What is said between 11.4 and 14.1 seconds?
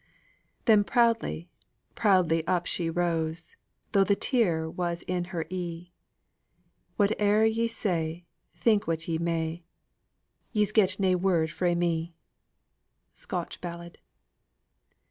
frae me!" SCOTCH BALLAD.